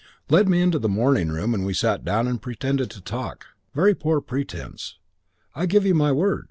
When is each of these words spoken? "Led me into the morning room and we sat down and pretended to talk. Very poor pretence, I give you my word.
"Led 0.31 0.49
me 0.49 0.63
into 0.63 0.79
the 0.79 0.89
morning 0.89 1.29
room 1.29 1.53
and 1.53 1.63
we 1.63 1.75
sat 1.75 2.03
down 2.03 2.27
and 2.27 2.41
pretended 2.41 2.89
to 2.89 3.01
talk. 3.01 3.45
Very 3.75 3.93
poor 3.93 4.19
pretence, 4.19 4.97
I 5.53 5.67
give 5.67 5.85
you 5.85 5.93
my 5.93 6.11
word. 6.11 6.39